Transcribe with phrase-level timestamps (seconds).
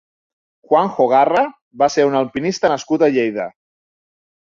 [0.71, 1.45] Juanjo Garra
[1.83, 3.51] va ser un alpinista nascut a Lleida.